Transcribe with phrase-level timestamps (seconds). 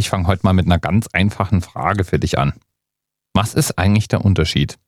[0.00, 2.54] Ich fange heute mal mit einer ganz einfachen Frage für dich an.
[3.34, 4.78] Was ist eigentlich der Unterschied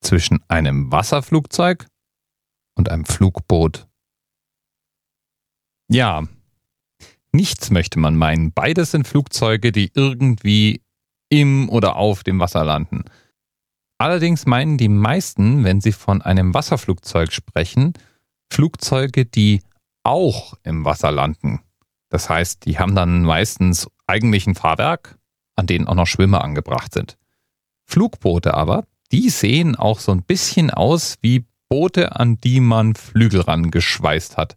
[0.00, 1.88] zwischen einem Wasserflugzeug
[2.76, 3.88] und einem Flugboot?
[5.88, 6.22] Ja,
[7.32, 8.52] nichts möchte man meinen.
[8.52, 10.82] Beides sind Flugzeuge, die irgendwie
[11.30, 13.06] im oder auf dem Wasser landen.
[13.98, 17.94] Allerdings meinen die meisten, wenn sie von einem Wasserflugzeug sprechen,
[18.52, 19.64] Flugzeuge, die
[20.04, 21.60] auch im Wasser landen.
[22.14, 25.18] Das heißt, die haben dann meistens eigentlich ein Fahrwerk,
[25.56, 27.18] an denen auch noch Schwimmer angebracht sind.
[27.86, 33.40] Flugboote aber, die sehen auch so ein bisschen aus wie Boote, an die man Flügel
[33.40, 34.54] rangeschweißt hat.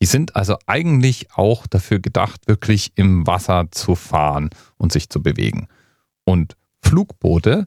[0.00, 5.24] Die sind also eigentlich auch dafür gedacht, wirklich im Wasser zu fahren und sich zu
[5.24, 5.66] bewegen.
[6.22, 7.66] Und Flugboote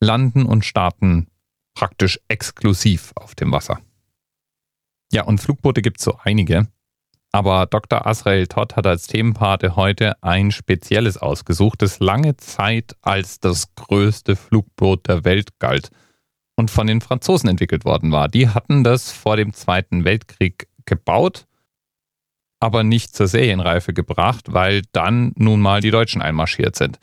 [0.00, 1.28] landen und starten
[1.74, 3.78] praktisch exklusiv auf dem Wasser.
[5.12, 6.66] Ja, und Flugboote gibt es so einige.
[7.34, 8.06] Aber Dr.
[8.06, 14.36] Asrael Todd hat als Themenpate heute ein spezielles ausgesucht, das lange Zeit als das größte
[14.36, 15.90] Flugboot der Welt galt
[16.54, 18.28] und von den Franzosen entwickelt worden war.
[18.28, 21.46] Die hatten das vor dem Zweiten Weltkrieg gebaut,
[22.60, 27.00] aber nicht zur Serienreife gebracht, weil dann nun mal die Deutschen einmarschiert sind.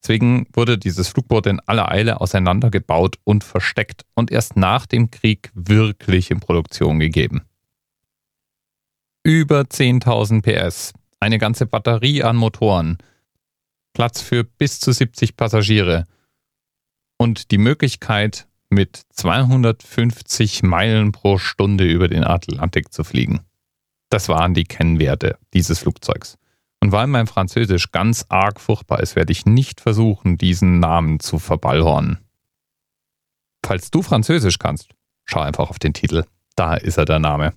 [0.00, 5.50] Deswegen wurde dieses Flugboot in aller Eile auseinandergebaut und versteckt und erst nach dem Krieg
[5.54, 7.42] wirklich in Produktion gegeben
[9.24, 12.98] über 10.000 PS, eine ganze Batterie an Motoren,
[13.92, 16.06] Platz für bis zu 70 Passagiere
[17.18, 23.40] und die Möglichkeit, mit 250 Meilen pro Stunde über den Atlantik zu fliegen.
[24.08, 26.38] Das waren die Kennwerte dieses Flugzeugs.
[26.80, 31.38] Und weil mein Französisch ganz arg furchtbar ist, werde ich nicht versuchen, diesen Namen zu
[31.38, 32.18] verballhornen.
[33.64, 34.88] Falls du Französisch kannst,
[35.24, 36.24] schau einfach auf den Titel.
[36.56, 37.52] Da ist er der Name.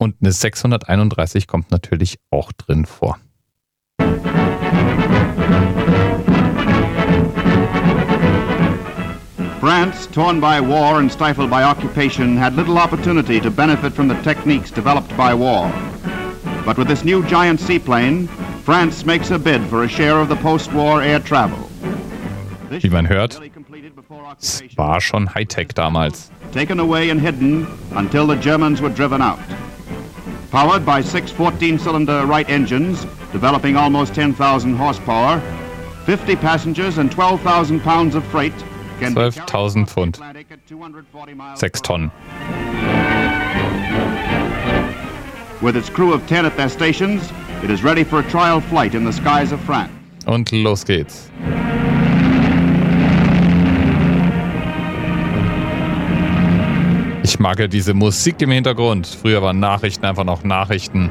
[0.00, 3.18] Und eine 631 kommt natürlich auch drin vor.
[9.60, 14.14] France, torn by war and stifled by occupation, had little opportunity to benefit from the
[14.22, 15.70] techniques developed by war.
[16.64, 18.26] But with this new giant seaplane,
[18.64, 21.58] France makes a bid for a share of the post-war air travel.
[22.70, 23.38] Wie man hört,
[24.40, 26.30] es war schon Hightech damals.
[26.54, 29.38] Taken away and hidden until the Germans were driven out.
[30.50, 35.40] Powered by six 14-cylinder Wright engines, developing almost 10,000 horsepower,
[36.06, 38.52] 50 passengers and 12,000 pounds of freight
[39.00, 41.58] 12.000 Pfund.
[41.58, 42.10] 6 Tonnen.
[45.62, 47.30] With its crew of 10 at their stations,
[47.62, 49.92] it is ready for a trial flight in the skies of France.
[50.26, 51.30] Und los geht's.
[57.40, 59.06] Ich mag ja diese Musik im Hintergrund.
[59.06, 61.08] Früher waren Nachrichten einfach noch Nachrichten.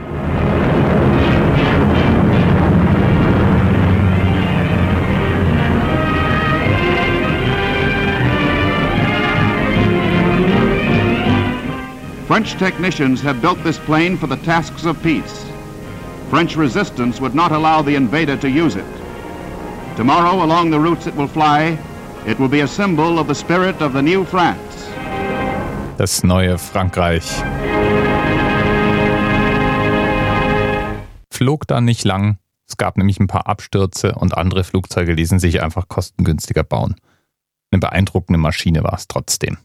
[12.28, 15.48] French technicians have built this plane for the tasks of peace.
[16.30, 18.86] French resistance would not allow the invader to use it.
[19.98, 21.76] Tomorrow, along the routes it will fly,
[22.28, 24.69] it will be a symbol of the spirit of the new France.
[26.00, 27.26] Das neue Frankreich.
[31.30, 32.38] Flog dann nicht lang.
[32.68, 36.96] Es gab nämlich ein paar Abstürze und andere Flugzeuge ließen sich einfach kostengünstiger bauen.
[37.72, 39.58] Eine beeindruckende Maschine war es trotzdem.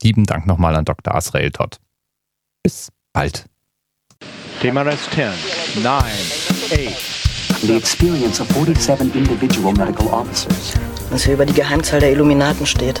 [0.00, 1.14] Lieben Dank nochmal an Dr.
[1.14, 1.80] Asrael Todd.
[2.62, 3.46] Bis bald.
[4.60, 7.62] TMRS 10, 9, 8.
[7.62, 10.74] The experience of 47 individual medical officers.
[11.10, 13.00] Was hier über die Geheimzahl der Illuminaten steht.